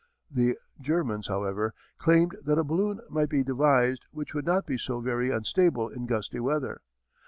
[0.31, 4.99] The Germans, however, claimed that a balloon might be devised which would not be so
[4.99, 6.81] very unstable in gusty weather.